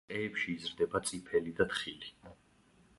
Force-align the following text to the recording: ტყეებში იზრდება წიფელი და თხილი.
ტყეებში 0.09 0.53
იზრდება 0.59 1.01
წიფელი 1.11 1.55
და 1.61 1.69
თხილი. 1.75 2.13